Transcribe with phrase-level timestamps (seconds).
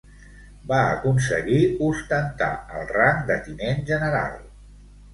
[0.71, 4.39] Va aconseguir ostentar el rang de tinent general.